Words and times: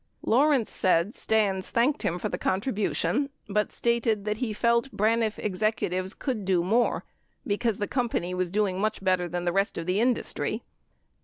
Lawrence 0.23 0.71
said 0.71 1.11
StanS 1.13 1.69
thanked 1.69 2.01
him 2.01 2.17
for 2.17 2.27
the 2.27 2.39
contribution, 2.39 3.29
but 3.47 3.71
stated 3.71 4.25
that 4.25 4.37
he 4.37 4.51
felt 4.51 4.89
Braniff 4.89 5.35
execu 5.39 5.91
tives 5.91 6.17
could 6.17 6.43
do 6.43 6.63
more 6.63 7.05
because 7.45 7.77
the 7.77 7.87
companv 7.87 8.33
was 8.33 8.49
doing 8.49 8.81
much 8.81 9.03
better 9.03 9.27
than 9.27 9.45
the 9.45 9.53
rest 9.53 9.77
of 9.77 9.85
the 9.85 9.99
industry. 9.99 10.63